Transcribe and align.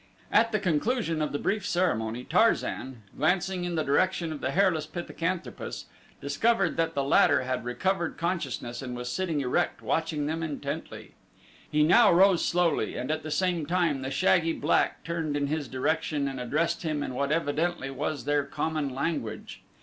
At 0.31 0.51
the 0.51 0.57
conclusion 0.59 1.21
of 1.21 1.31
the 1.31 1.37
brief 1.37 1.63
ceremony 1.63 2.23
Tarzan, 2.23 3.03
glancing 3.15 3.65
in 3.65 3.75
the 3.75 3.83
direction 3.83 4.33
of 4.33 4.41
the 4.41 4.49
hairless 4.49 4.87
pithecanthropus, 4.87 5.85
discovered 6.19 6.75
that 6.75 6.95
the 6.95 7.03
latter 7.03 7.43
had 7.43 7.63
recovered 7.63 8.17
consciousness 8.17 8.81
and 8.81 8.95
was 8.95 9.11
sitting 9.11 9.41
erect 9.41 9.83
watching 9.83 10.25
them 10.25 10.41
intently. 10.41 11.13
He 11.71 11.83
now 11.83 12.11
rose 12.11 12.43
slowly 12.43 12.95
and 12.97 13.11
at 13.11 13.21
the 13.21 13.29
same 13.29 13.67
time 13.67 14.01
the 14.01 14.09
shaggy 14.09 14.53
black 14.53 15.03
turned 15.03 15.37
in 15.37 15.45
his 15.45 15.67
direction 15.67 16.27
and 16.27 16.39
addressed 16.39 16.81
him 16.81 17.03
in 17.03 17.13
what 17.13 17.31
evidently 17.31 17.91
was 17.91 18.25
their 18.25 18.43
common 18.43 18.89
language. 18.95 19.61